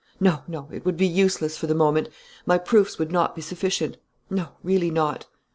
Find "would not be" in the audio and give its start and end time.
2.97-3.41